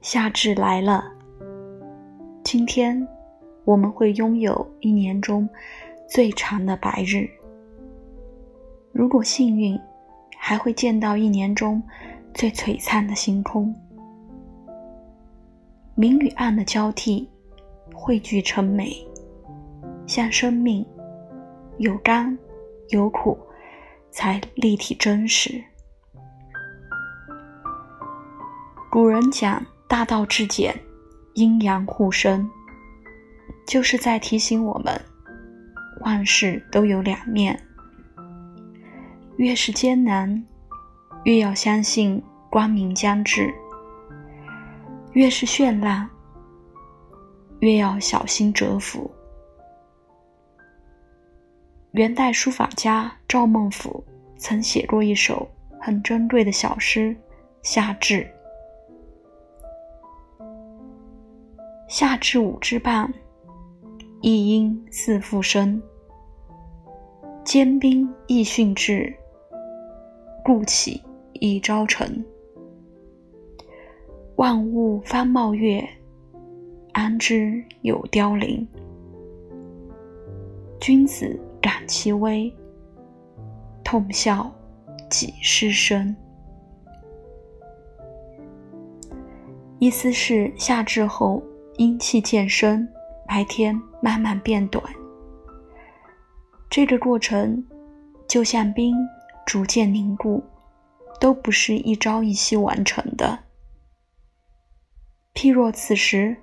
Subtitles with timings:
[0.00, 1.04] 夏至来了，
[2.42, 3.06] 今天
[3.66, 5.46] 我们会拥有一年中
[6.08, 7.28] 最长的白日。
[8.92, 9.78] 如果幸运，
[10.38, 11.82] 还会见到一年中
[12.32, 13.74] 最璀璨的星空。
[15.94, 17.28] 明与暗的交替
[17.92, 19.06] 汇聚成美，
[20.06, 20.84] 像生命
[21.76, 22.36] 有甘
[22.88, 23.38] 有苦，
[24.10, 25.62] 才立体真实。
[28.90, 29.62] 古人讲。
[29.90, 30.72] 大道至简，
[31.34, 32.48] 阴阳互生，
[33.66, 34.98] 就是在提醒我们，
[36.02, 37.60] 万事都有两面。
[39.36, 40.46] 越是艰难，
[41.24, 43.52] 越要相信光明将至；
[45.10, 46.08] 越是绚烂，
[47.58, 49.10] 越要小心蛰伏。
[51.90, 54.04] 元代书法家赵孟俯
[54.38, 57.08] 曾写过一首很珍贵的小诗
[57.62, 58.22] 《夏至》。
[61.90, 63.12] 夏至五之半，
[64.20, 65.82] 一阴四复生。
[67.44, 69.12] 坚冰易训至，
[70.44, 71.02] 故起
[71.32, 72.24] 易朝成。
[74.36, 75.84] 万物方茂月，
[76.92, 78.64] 安知有凋零？
[80.80, 82.54] 君子感其微，
[83.82, 84.48] 痛笑
[85.10, 86.16] 己失身。
[89.80, 91.42] 意思是夏至后。
[91.80, 92.86] 阴气渐生，
[93.26, 94.84] 白天慢慢变短。
[96.68, 97.66] 这个过程
[98.28, 98.94] 就像冰
[99.46, 100.44] 逐渐凝固，
[101.18, 103.38] 都不是一朝一夕完成的。
[105.32, 106.36] 譬若此时，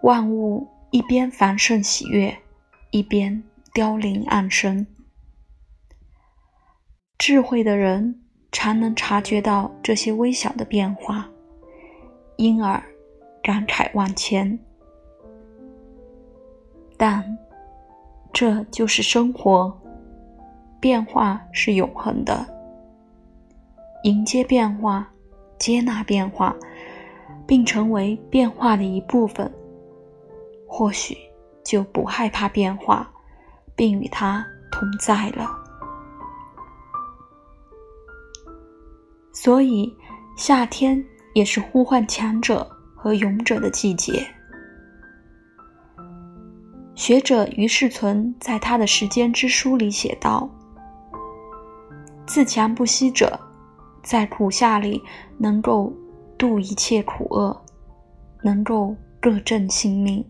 [0.00, 2.34] 万物一边繁盛喜悦，
[2.90, 4.86] 一边凋零暗生。
[7.18, 11.28] 智慧的人常能察觉到这些微小的变化，
[12.38, 12.82] 因而。
[13.42, 14.58] 感慨万千，
[16.96, 17.38] 但
[18.32, 19.74] 这就是生活，
[20.80, 22.46] 变化是永恒的。
[24.04, 25.10] 迎接变化，
[25.58, 26.54] 接纳变化，
[27.46, 29.50] 并成为变化的一部分，
[30.66, 31.16] 或许
[31.64, 33.10] 就不害怕变化，
[33.74, 35.50] 并与它同在了。
[39.32, 39.92] 所以，
[40.36, 42.68] 夏天也是呼唤强者。
[42.98, 44.26] 和勇者的季节。
[46.96, 50.50] 学者于世存在他的《时间之书》里写道
[52.26, 53.38] ：“自强不息者，
[54.02, 55.00] 在苦夏里
[55.38, 55.92] 能够
[56.36, 57.64] 度一切苦厄，
[58.42, 60.26] 能够各正性命，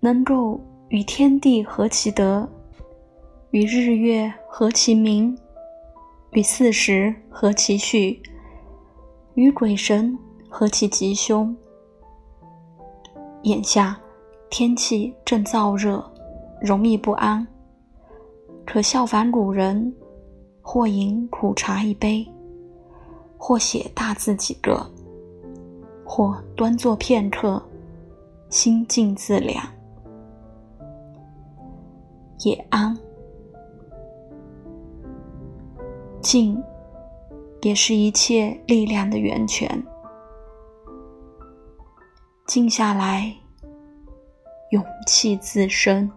[0.00, 0.60] 能够
[0.90, 2.46] 与天地合其德，
[3.52, 5.34] 与日月合其明，
[6.32, 8.20] 与四时合其序，
[9.34, 10.16] 与鬼神。”
[10.58, 11.54] 何其吉凶！
[13.42, 13.94] 眼下
[14.48, 16.02] 天气正燥热，
[16.62, 17.46] 容易不安。
[18.64, 19.94] 可效仿古人，
[20.62, 22.26] 或饮苦茶一杯，
[23.36, 24.90] 或写大字几个，
[26.06, 27.62] 或端坐片刻，
[28.48, 29.62] 心静自凉。
[32.38, 32.98] 也安，
[36.22, 36.58] 静，
[37.60, 39.86] 也是一切力量的源泉。
[42.46, 43.34] 静下来，
[44.70, 46.08] 勇气自生。